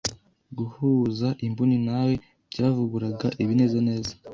[0.57, 2.13] guhuza imboni nawe
[2.51, 4.13] byavuburaga ibineza neza